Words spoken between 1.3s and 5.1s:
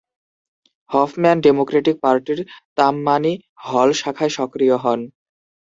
Democratic পার্টির Tammany Hall শাখায় সক্রিয় হন।